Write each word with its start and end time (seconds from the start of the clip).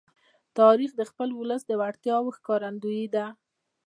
تاریخ 0.59 0.91
د 0.95 1.01
خپل 1.09 1.29
ولس 1.39 1.61
د 1.67 1.71
وړتیاو 1.81 2.35
ښکارندوی 2.37 3.03
دی. 3.13 3.25